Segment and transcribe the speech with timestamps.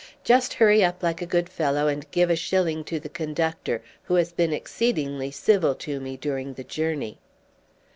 [0.23, 4.15] "Just hurry up like a good fellow and give a shilling to the conductor, who
[4.15, 7.19] has been exceedingly civil to me during the journey."